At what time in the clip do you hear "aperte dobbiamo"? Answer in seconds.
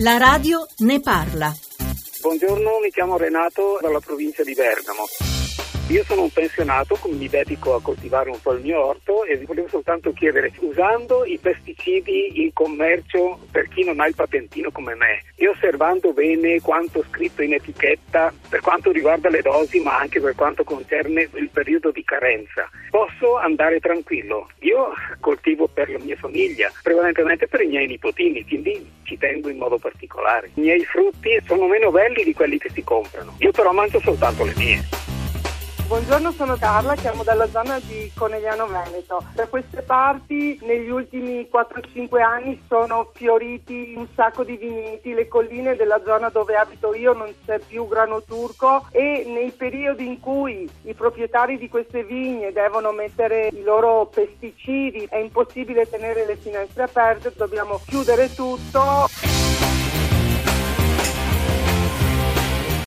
56.82-57.80